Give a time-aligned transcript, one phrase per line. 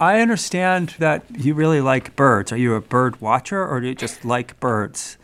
[0.00, 2.50] I understand that you really like birds.
[2.52, 5.18] Are you a bird watcher or do you just like birds?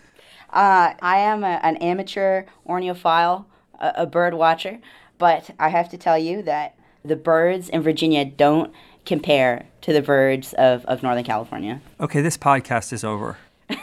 [0.51, 3.47] Uh, I am a, an amateur ornithophile,
[3.81, 4.79] a, a bird watcher,
[5.17, 8.71] but I have to tell you that the birds in Virginia don't
[9.07, 11.81] compare to the birds of, of Northern California.
[11.99, 13.39] Okay, this podcast is over.
[13.71, 13.77] do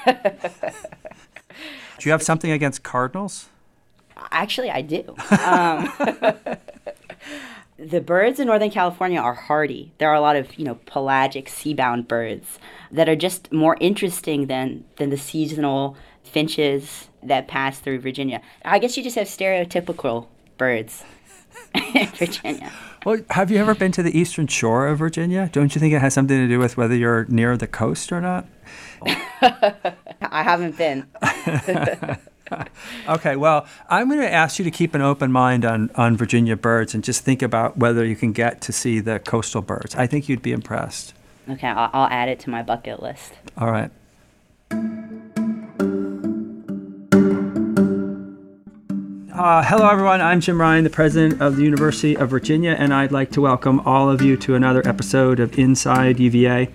[2.02, 3.50] you have something against cardinals?
[4.30, 5.16] Actually, I do.
[5.44, 5.92] Um,
[7.90, 9.94] the birds in Northern California are hardy.
[9.98, 12.60] There are a lot of, you know, pelagic seabound birds
[12.92, 18.42] that are just more interesting than, than the seasonal finches that pass through Virginia.
[18.66, 21.04] I guess you just have stereotypical birds
[21.96, 22.72] in Virginia.
[23.06, 25.50] Well, have you ever been to the eastern shore of Virginia?
[25.52, 28.22] Don't you think it has something to do with whether you're near the coast or
[28.22, 28.48] not?
[29.06, 31.06] I haven't been.
[33.10, 36.56] okay, well, I'm going to ask you to keep an open mind on, on Virginia
[36.56, 39.96] birds and just think about whether you can get to see the coastal birds.
[39.96, 41.14] I think you'd be impressed.
[41.50, 43.34] Okay, I'll, I'll add it to my bucket list.
[43.58, 43.92] All right.
[49.36, 50.22] Uh, hello, everyone.
[50.22, 53.80] I'm Jim Ryan, the president of the University of Virginia, and I'd like to welcome
[53.82, 56.70] all of you to another episode of Inside UVA.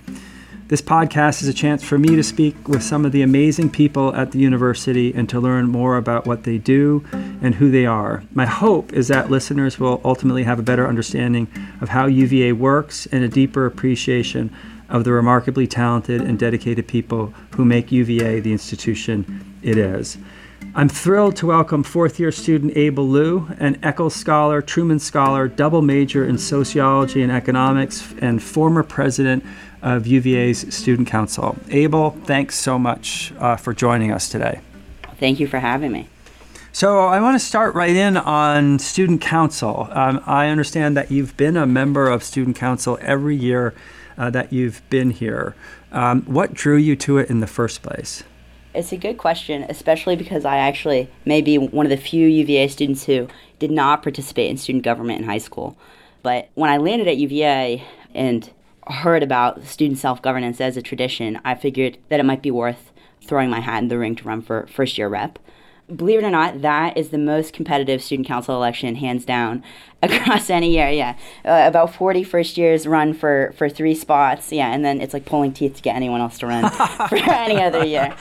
[0.68, 4.14] This podcast is a chance for me to speak with some of the amazing people
[4.14, 8.22] at the university and to learn more about what they do and who they are.
[8.34, 11.48] My hope is that listeners will ultimately have a better understanding
[11.80, 14.54] of how UVA works and a deeper appreciation
[14.90, 20.18] of the remarkably talented and dedicated people who make UVA the institution it is.
[20.74, 25.80] I'm thrilled to welcome fourth year student Abel Liu, an Eccles Scholar, Truman Scholar, double
[25.80, 29.44] major in sociology and economics, and former president
[29.82, 31.56] of UVA's Student Council.
[31.70, 34.60] Abel, thanks so much uh, for joining us today.
[35.18, 36.08] Thank you for having me.
[36.72, 39.88] So, I want to start right in on Student Council.
[39.90, 43.74] Um, I understand that you've been a member of Student Council every year
[44.16, 45.54] uh, that you've been here.
[45.90, 48.22] Um, what drew you to it in the first place?
[48.74, 52.68] It's a good question, especially because I actually may be one of the few UVA
[52.68, 55.76] students who did not participate in student government in high school.
[56.22, 57.82] But when I landed at UVA
[58.14, 58.50] and
[58.88, 62.92] heard about student self governance as a tradition, I figured that it might be worth
[63.22, 65.38] throwing my hat in the ring to run for first year rep.
[65.94, 69.62] Believe it or not, that is the most competitive student council election, hands down,
[70.02, 70.90] across any year.
[70.90, 71.16] Yeah,
[71.46, 74.52] uh, about 40 first years run for for three spots.
[74.52, 76.70] Yeah, and then it's like pulling teeth to get anyone else to run
[77.08, 78.14] for any other year.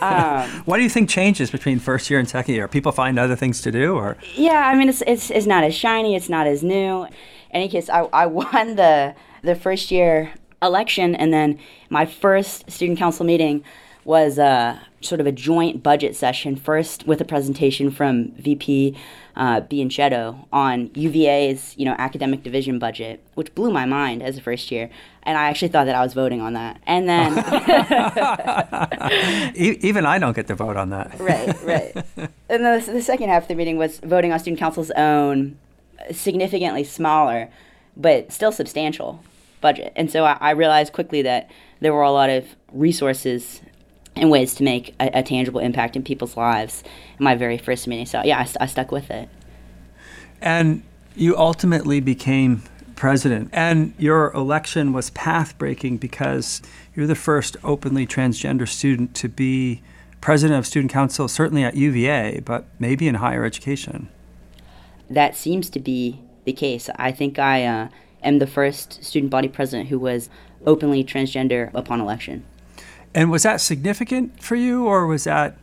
[0.00, 2.66] Um, what do you think changes between first year and second year?
[2.66, 5.74] People find other things to do, or yeah, I mean, it's it's, it's not as
[5.74, 7.06] shiny, it's not as new.
[7.52, 10.32] In any case, I, I won the the first year
[10.62, 11.58] election, and then
[11.90, 13.64] my first student council meeting
[14.04, 16.56] was uh, sort of a joint budget session.
[16.56, 18.96] First, with a presentation from VP
[19.36, 24.40] uh, Bianchetto on UVA's you know academic division budget, which blew my mind as a
[24.40, 24.90] first year,
[25.22, 26.80] and I actually thought that I was voting on that.
[26.86, 27.32] And then
[29.56, 31.18] even I don't get to vote on that.
[31.20, 31.96] right, right.
[32.48, 35.56] And the, the second half of the meeting was voting on student council's own,
[36.10, 37.48] significantly smaller,
[37.96, 39.22] but still substantial
[39.60, 39.92] budget.
[39.96, 43.60] And so I, I realized quickly that there were a lot of resources
[44.16, 46.84] and ways to make a, a, tangible impact in people's lives
[47.18, 48.04] in my very first meeting.
[48.04, 49.28] So yeah, I, I stuck with it.
[50.40, 50.82] And
[51.16, 52.62] you ultimately became
[52.96, 56.62] president, and your election was path breaking because
[56.94, 59.82] you're the first openly transgender student to be
[60.20, 64.08] president of student council, certainly at UVA, but maybe in higher education.
[65.12, 66.88] That seems to be the case.
[66.96, 67.88] I think I uh,
[68.22, 70.30] am the first student body president who was
[70.64, 72.44] openly transgender upon election.
[73.14, 75.58] And was that significant for you, or was that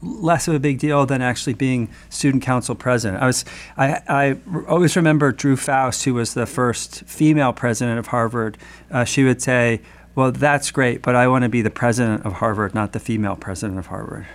[0.00, 3.22] less of a big deal than actually being student council president?
[3.22, 3.44] I was,
[3.76, 4.36] I, I
[4.66, 8.56] always remember Drew Faust, who was the first female president of Harvard.
[8.90, 9.82] Uh, she would say,
[10.14, 13.36] "Well, that's great, but I want to be the president of Harvard, not the female
[13.36, 14.26] president of Harvard."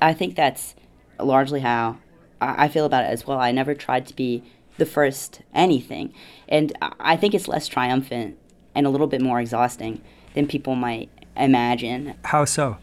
[0.00, 0.74] I think that's
[1.18, 1.98] largely how
[2.40, 3.38] I feel about it as well.
[3.38, 4.42] I never tried to be
[4.78, 6.12] the first anything.
[6.48, 8.38] And I think it's less triumphant
[8.74, 10.00] and a little bit more exhausting
[10.34, 12.14] than people might imagine.
[12.24, 12.78] How so?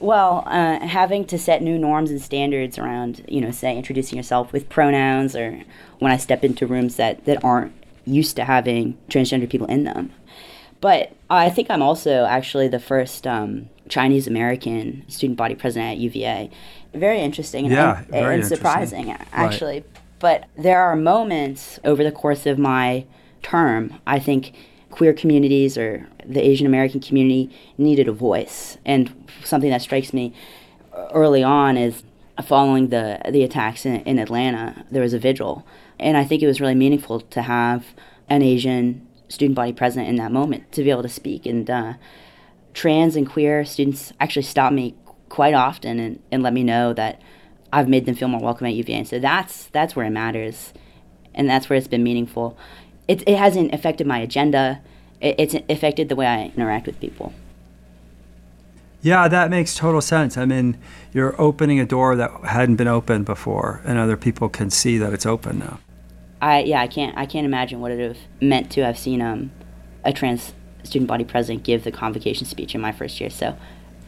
[0.00, 4.52] Well, uh, having to set new norms and standards around, you know, say introducing yourself
[4.52, 5.60] with pronouns or
[5.98, 7.72] when I step into rooms that, that aren't
[8.04, 10.12] used to having transgender people in them.
[10.80, 15.98] But I think I'm also actually the first um, Chinese American student body president at
[15.98, 16.50] UVA.
[16.94, 19.80] Very interesting and, yeah, and, very and surprising, actually.
[19.80, 19.86] Right.
[20.18, 23.04] But there are moments over the course of my
[23.42, 24.54] term, I think
[24.90, 28.78] queer communities or the Asian American community needed a voice.
[28.84, 30.32] And something that strikes me
[31.12, 32.02] early on is
[32.44, 35.66] following the the attacks in, in Atlanta, there was a vigil,
[35.98, 37.86] and I think it was really meaningful to have
[38.28, 41.46] an Asian student body present in that moment to be able to speak.
[41.46, 41.94] And uh,
[42.74, 44.94] trans and queer students actually stopped me
[45.28, 47.20] quite often and, and let me know that
[47.72, 48.94] I've made them feel more welcome at UVA.
[48.94, 50.72] And so that's that's where it matters,
[51.34, 52.56] and that's where it's been meaningful.
[53.06, 54.80] It, it hasn't affected my agenda.
[55.20, 57.32] It, it's affected the way I interact with people.
[59.00, 60.36] Yeah, that makes total sense.
[60.36, 60.76] I mean,
[61.12, 65.12] you're opening a door that hadn't been opened before, and other people can see that
[65.12, 65.78] it's open now.
[66.40, 69.20] I yeah, I can't I can't imagine what it would have meant to have seen
[69.20, 69.50] um,
[70.04, 70.52] a trans
[70.84, 73.30] student body president give the convocation speech in my first year.
[73.30, 73.56] So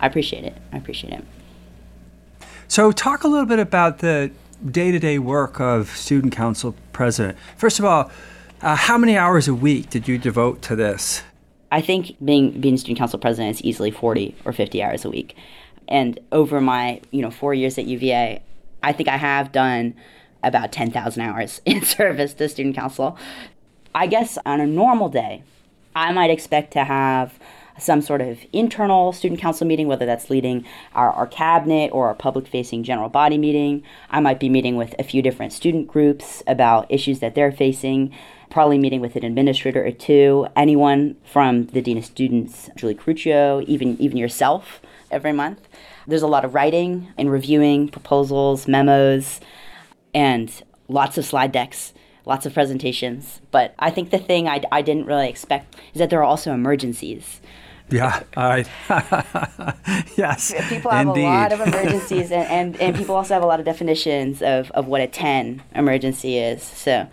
[0.00, 0.56] I appreciate it.
[0.72, 1.24] I appreciate it.
[2.68, 4.30] So talk a little bit about the
[4.70, 7.38] day-to-day work of student council president.
[7.56, 8.10] First of all,
[8.62, 11.22] uh, how many hours a week did you devote to this?
[11.72, 15.36] I think being being student council president is easily 40 or 50 hours a week.
[15.88, 18.42] And over my, you know, 4 years at UVA,
[18.82, 19.94] I think I have done
[20.42, 23.18] about 10,000 hours in service to student council.
[23.94, 25.42] I guess on a normal day,
[25.96, 27.38] I might expect to have
[27.80, 32.14] some sort of internal student council meeting, whether that's leading our, our cabinet or our
[32.14, 33.82] public facing general body meeting.
[34.10, 38.12] I might be meeting with a few different student groups about issues that they're facing,
[38.50, 43.62] probably meeting with an administrator or two, anyone from the Dean of Students, Julie Caruccio,
[43.66, 44.80] even, even yourself
[45.10, 45.68] every month.
[46.06, 49.40] There's a lot of writing and reviewing proposals, memos,
[50.14, 50.50] and
[50.88, 51.92] lots of slide decks
[52.26, 53.40] lots of presentations.
[53.50, 56.52] But I think the thing I, I didn't really expect is that there are also
[56.52, 57.40] emergencies.
[57.90, 58.68] Yeah, all right.
[60.16, 60.54] yes.
[60.68, 61.24] People have indeed.
[61.24, 64.70] a lot of emergencies, and, and, and people also have a lot of definitions of,
[64.72, 66.62] of what a 10 emergency is.
[66.62, 67.08] So,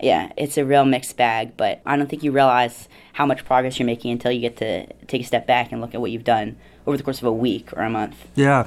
[0.00, 3.78] yeah, it's a real mixed bag, but I don't think you realize how much progress
[3.78, 6.24] you're making until you get to take a step back and look at what you've
[6.24, 8.16] done over the course of a week or a month.
[8.34, 8.66] Yeah.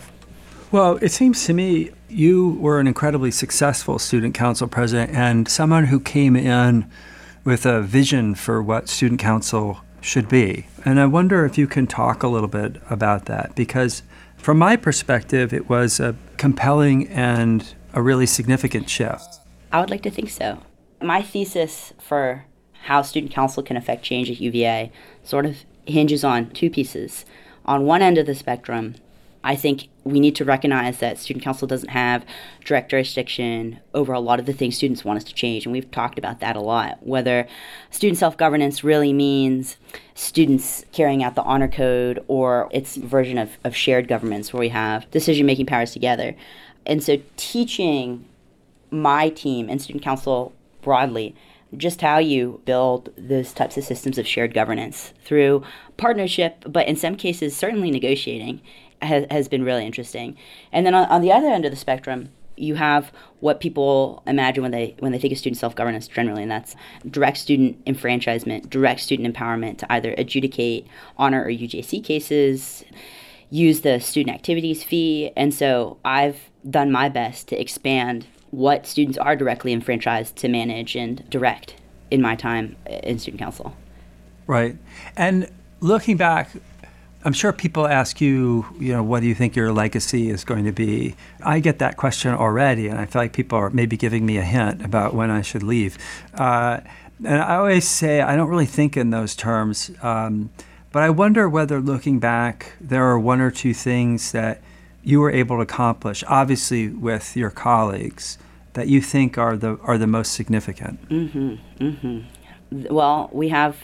[0.71, 5.85] Well, it seems to me you were an incredibly successful student council president and someone
[5.85, 6.89] who came in
[7.43, 10.67] with a vision for what student council should be.
[10.85, 14.03] And I wonder if you can talk a little bit about that because,
[14.37, 19.39] from my perspective, it was a compelling and a really significant shift.
[19.71, 20.61] I would like to think so.
[21.01, 22.45] My thesis for
[22.83, 24.91] how student council can affect change at UVA
[25.23, 27.25] sort of hinges on two pieces.
[27.65, 28.95] On one end of the spectrum,
[29.45, 32.25] I think we need to recognize that student council doesn't have
[32.65, 35.65] direct jurisdiction over a lot of the things students want us to change.
[35.65, 36.97] And we've talked about that a lot.
[37.05, 37.47] Whether
[37.91, 39.77] student self governance really means
[40.15, 44.69] students carrying out the honor code or its version of, of shared governments where we
[44.69, 46.35] have decision making powers together.
[46.87, 48.25] And so teaching
[48.89, 51.35] my team and student council broadly
[51.77, 55.63] just how you build those types of systems of shared governance through
[55.97, 58.61] partnership, but in some cases, certainly negotiating
[59.05, 60.37] has, has been really interesting.
[60.71, 64.61] And then on, on the other end of the spectrum, you have what people imagine
[64.61, 66.75] when they when they think of student self governance generally, and that's
[67.09, 70.87] direct student enfranchisement, direct student empowerment to either adjudicate
[71.17, 72.83] honor or UJC cases,
[73.49, 79.17] use the student activities fee, and so I've done my best to expand what students
[79.17, 81.75] are directly enfranchised to manage and direct
[82.09, 83.75] in my time in student council.
[84.47, 84.77] Right,
[85.17, 86.51] and looking back
[87.25, 90.63] I'm sure people ask you, you know, what do you think your legacy is going
[90.65, 91.15] to be?
[91.43, 94.43] I get that question already, and I feel like people are maybe giving me a
[94.43, 95.97] hint about when I should leave.
[96.35, 96.81] Uh,
[97.25, 100.51] and I always say I don't really think in those terms, um,
[100.91, 104.61] but I wonder whether looking back, there are one or two things that
[105.03, 108.37] you were able to accomplish, obviously with your colleagues,
[108.73, 111.09] that you think are the are the most significant.
[111.09, 111.83] Mm-hmm.
[111.83, 112.93] Mm-hmm.
[112.93, 113.77] Well, we have,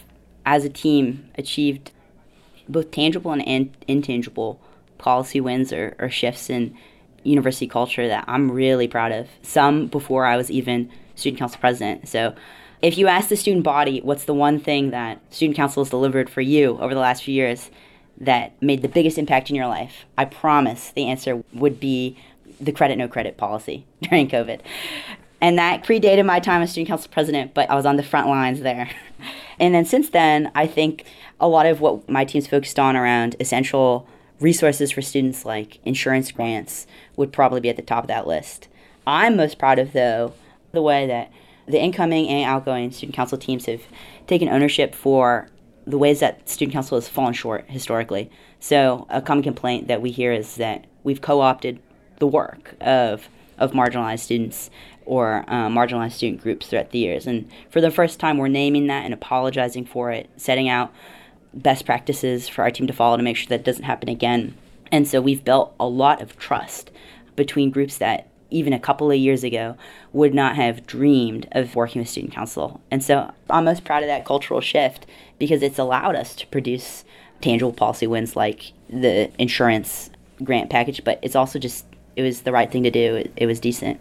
[0.45, 1.91] as a team, achieved
[2.71, 4.59] both tangible and in- intangible
[4.97, 6.75] policy wins or, or shifts in
[7.23, 9.27] university culture that I'm really proud of.
[9.41, 12.07] Some before I was even student council president.
[12.07, 12.35] So
[12.81, 16.29] if you ask the student body what's the one thing that student council has delivered
[16.29, 17.69] for you over the last few years
[18.17, 22.17] that made the biggest impact in your life, I promise the answer would be
[22.59, 24.61] the credit no credit policy during COVID.
[25.41, 28.27] And that predated my time as student council president, but I was on the front
[28.27, 28.89] lines there.
[29.59, 31.05] And then since then, I think
[31.39, 34.07] a lot of what my team's focused on around essential
[34.39, 38.67] resources for students like insurance grants would probably be at the top of that list.
[39.05, 40.33] I'm most proud of, though,
[40.71, 41.31] the way that
[41.67, 43.81] the incoming and outgoing student council teams have
[44.25, 45.47] taken ownership for
[45.85, 48.29] the ways that student council has fallen short historically.
[48.59, 51.79] So, a common complaint that we hear is that we've co opted
[52.17, 54.69] the work of, of marginalized students
[55.05, 57.27] or uh, marginalized student groups throughout the years.
[57.27, 60.93] And for the first time, we're naming that and apologizing for it, setting out
[61.53, 64.55] best practices for our team to follow to make sure that doesn't happen again.
[64.91, 66.91] And so we've built a lot of trust
[67.35, 69.77] between groups that even a couple of years ago
[70.11, 72.81] would not have dreamed of working with student council.
[72.91, 75.05] And so I'm most proud of that cultural shift
[75.39, 77.05] because it's allowed us to produce
[77.39, 80.09] tangible policy wins like the insurance
[80.43, 83.15] grant package, but it's also just, it was the right thing to do.
[83.15, 83.99] It, it was decent.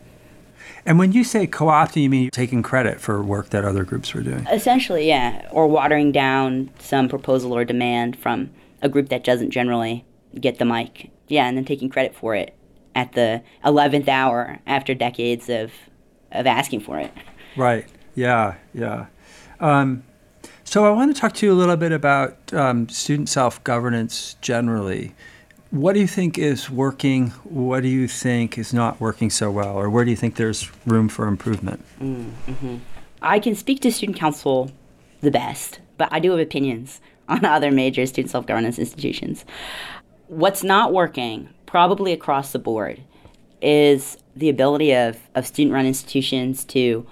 [0.87, 4.15] And when you say co opting, you mean taking credit for work that other groups
[4.15, 4.47] were doing?
[4.51, 5.49] Essentially, yeah.
[5.51, 8.51] Or watering down some proposal or demand from
[8.83, 10.05] a group that doesn't generally
[10.39, 11.11] get the mic.
[11.29, 12.55] Yeah, and then taking credit for it
[12.95, 15.73] at the 11th hour after decades of,
[16.33, 17.13] of asking for it.
[17.57, 17.87] Right.
[18.15, 19.07] Yeah, yeah.
[19.61, 20.03] Um,
[20.65, 24.37] so I want to talk to you a little bit about um, student self governance
[24.41, 25.15] generally.
[25.71, 27.31] What do you think is working?
[27.45, 29.77] What do you think is not working so well?
[29.77, 31.85] Or where do you think there's room for improvement?
[32.01, 32.77] Mm-hmm.
[33.23, 34.73] I can speak to student council
[35.21, 39.45] the best, but I do have opinions on other major student self governance institutions.
[40.27, 43.01] What's not working probably across the board,
[43.63, 47.07] is the ability of, of student run institutions to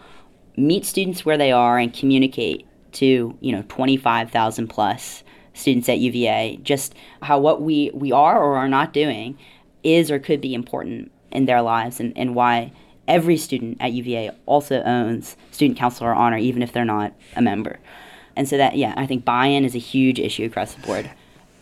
[0.57, 5.23] meet students where they are and communicate to, you know, 25,000 plus
[5.59, 9.39] students at UVA, just how what we, we are or are not doing
[9.83, 12.73] is or could be important in their lives and, and why
[13.07, 17.43] every student at UVA also owns student council or honor, even if they're not a
[17.43, 17.79] member.
[18.37, 21.11] And so that, yeah, I think buy in is a huge issue across the board.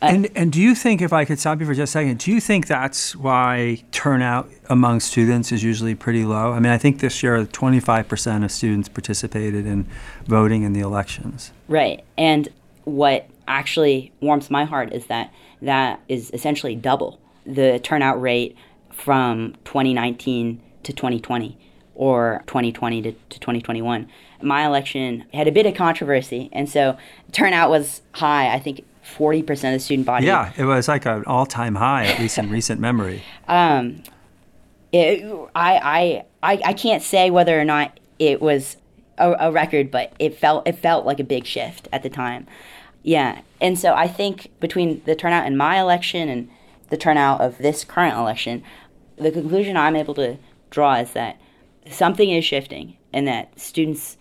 [0.02, 2.18] Uh, and and do you think, if I could stop you for just a second,
[2.18, 6.52] do you think that's why turnout among students is usually pretty low?
[6.52, 9.86] I mean, I think this year 25% of students participated in
[10.26, 11.50] voting in the elections.
[11.66, 12.04] Right.
[12.18, 12.50] And
[12.84, 18.56] what actually warms my heart is that that is essentially double the turnout rate
[18.90, 21.58] from 2019 to 2020
[21.94, 24.08] or 2020 to, to 2021.
[24.42, 26.96] My election had a bit of controversy, and so
[27.32, 28.52] turnout was high.
[28.52, 28.84] I think
[29.16, 30.26] 40% of the student body.
[30.26, 33.22] Yeah, it was like an all time high, at least in recent memory.
[33.48, 34.02] Um,
[34.92, 35.24] it,
[35.54, 38.76] I, I, I, I can't say whether or not it was
[39.18, 42.46] a, a, record, but it felt, it felt like a big shift at the time.
[43.06, 43.42] Yeah.
[43.60, 46.50] And so I think between the turnout in my election and
[46.90, 48.64] the turnout of this current election,
[49.14, 50.38] the conclusion I'm able to
[50.70, 51.40] draw is that
[51.88, 54.16] something is shifting and that students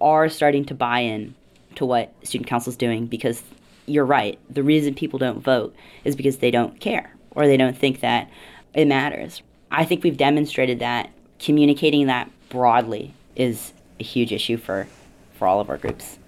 [0.00, 1.34] are starting to buy in
[1.74, 3.42] to what student council is doing because
[3.86, 4.38] you're right.
[4.48, 8.30] The reason people don't vote is because they don't care or they don't think that
[8.72, 9.42] it matters.
[9.72, 14.86] I think we've demonstrated that communicating that broadly is a huge issue for,
[15.34, 16.20] for all of our groups.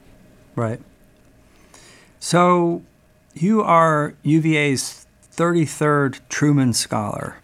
[0.57, 0.81] Right.
[2.23, 2.83] So
[3.33, 7.37] you are UVA's 33rd Truman Scholar.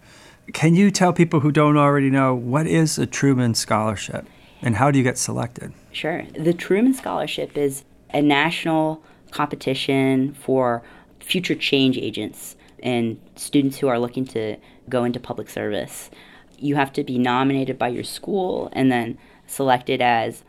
[0.52, 4.26] Can you tell people who don't already know what is a Truman Scholarship
[4.60, 5.72] and how do you get selected?
[5.92, 6.26] Sure.
[6.38, 10.82] The Truman Scholarship is a national competition for
[11.20, 14.58] future change agents and students who are looking to
[14.90, 16.10] go into public service.
[16.58, 19.16] You have to be nominated by your school and then
[19.46, 20.44] selected as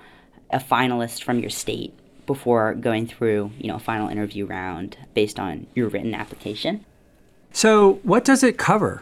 [0.50, 5.40] a finalist from your state before going through, you know, a final interview round based
[5.40, 6.86] on your written application.
[7.52, 9.02] So, what does it cover?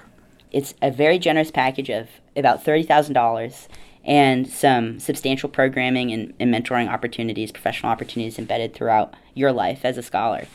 [0.51, 3.67] It's a very generous package of about $30,000
[4.05, 9.97] and some substantial programming and, and, mentoring opportunities, professional opportunities embedded throughout your life as
[9.97, 10.47] a scholar.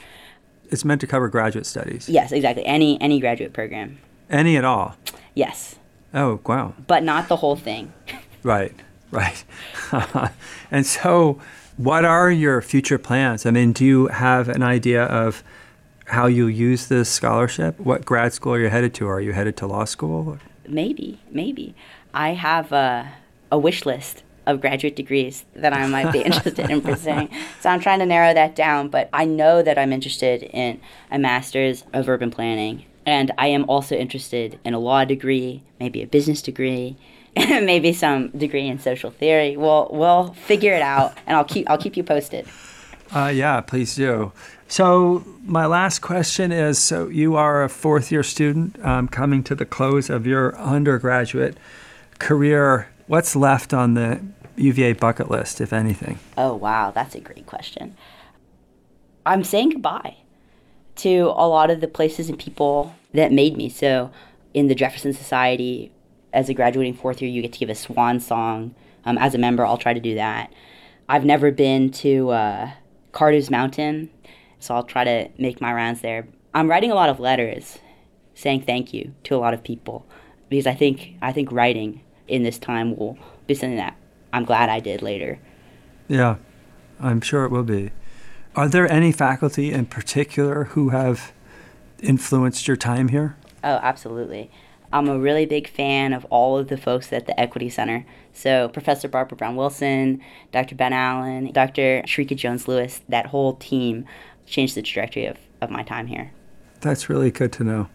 [0.71, 2.09] It's meant to cover graduate studies.
[2.09, 2.65] Yes, exactly.
[2.65, 3.99] Any any graduate program.
[4.31, 4.97] Any at all.
[5.35, 5.75] Yes.
[6.15, 6.75] Oh wow.
[6.87, 7.93] But not the whole thing.
[8.45, 8.73] right.
[9.11, 9.45] Right.
[10.71, 11.41] and so,
[11.77, 13.47] what are your future plans?
[13.47, 15.43] I mean, do you have an idea of
[16.07, 17.79] how you'll use this scholarship?
[17.81, 19.09] What grad school are you headed to?
[19.09, 20.39] Are you headed to law school?
[20.69, 21.75] Maybe, maybe.
[22.13, 23.13] I have a
[23.53, 27.29] a wish list of graduate degrees that I might be interested in pursuing.
[27.61, 31.19] So I'm trying to narrow that down, but I know that I'm interested in a
[31.19, 32.85] master's of urban planning.
[33.07, 36.97] And I am also interested in a law degree, maybe a business degree,
[37.65, 39.57] maybe some degree in social theory.
[39.57, 42.47] We'll we'll figure it out, and I'll keep I'll keep you posted.
[43.13, 44.33] Uh, yeah, please do.
[44.69, 49.55] So my last question is: So you are a fourth year student, um, coming to
[49.55, 51.57] the close of your undergraduate
[52.19, 54.21] career What's left on the
[54.55, 56.21] UVA bucket list, if anything?
[56.39, 57.97] Oh, wow, that's a great question.
[59.27, 60.19] I'm saying goodbye
[60.95, 63.69] to a lot of the places and people that made me.
[63.69, 64.13] So,
[64.55, 65.91] in the Jefferson Society,
[66.33, 68.75] as a graduating fourth year, you get to give a swan song.
[69.05, 70.53] Um, as a member, I'll try to do that.
[71.09, 72.71] I've never been to uh,
[73.13, 74.11] Carter's Mountain,
[74.59, 76.29] so I'll try to make my rounds there.
[76.55, 77.79] I'm writing a lot of letters
[78.35, 80.07] saying thank you to a lot of people
[80.49, 83.97] because I think I think writing in this time will be something that
[84.33, 85.39] I'm glad I did later.
[86.09, 86.37] Yeah,
[87.01, 87.91] I'm sure it will be.
[88.57, 91.33] Are there any faculty in particular who have
[92.01, 93.37] influenced your time here?
[93.63, 94.51] Oh, absolutely.
[94.93, 98.05] I'm a really big fan of all of the folks at the Equity Center.
[98.33, 100.21] So, Professor Barbara Brown Wilson,
[100.53, 100.75] Dr.
[100.75, 102.03] Ben Allen, Dr.
[102.07, 104.05] Shrika Jones Lewis, that whole team
[104.47, 106.33] changed the trajectory of, of my time here.
[106.81, 107.89] That's really good to know.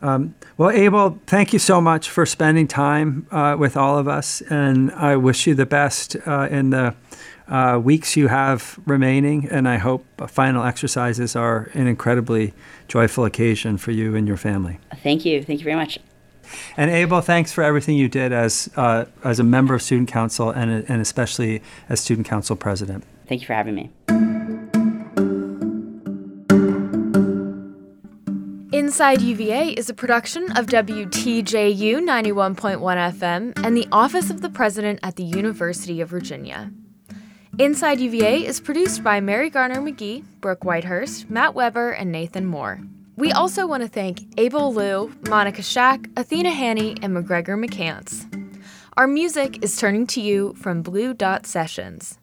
[0.00, 4.42] Um, well, Abel, thank you so much for spending time uh, with all of us,
[4.42, 6.94] and I wish you the best uh, in the
[7.48, 9.48] uh, weeks you have remaining.
[9.50, 12.52] And I hope final exercises are an incredibly
[12.88, 14.78] joyful occasion for you and your family.
[15.02, 15.42] Thank you.
[15.42, 15.98] Thank you very much.
[16.76, 20.50] And Abel, thanks for everything you did as uh, as a member of student council
[20.50, 23.04] and and especially as student council president.
[23.26, 23.90] Thank you for having me.
[28.72, 34.98] Inside UVA is a production of WTJU 91.1 FM and the Office of the President
[35.02, 36.72] at the University of Virginia.
[37.58, 42.80] Inside UVA is produced by Mary Garner McGee, Brooke Whitehurst, Matt Weber, and Nathan Moore.
[43.16, 48.26] We also want to thank Abel Liu, Monica Shack, Athena Haney, and McGregor McCants.
[48.96, 52.18] Our music is turning to you from Blue Dot Sessions.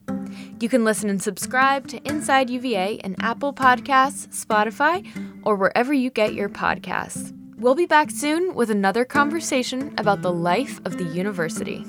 [0.60, 5.06] You can listen and subscribe to Inside UVA in Apple Podcasts, Spotify,
[5.44, 7.34] or wherever you get your podcasts.
[7.58, 11.86] We'll be back soon with another conversation about the life of the university.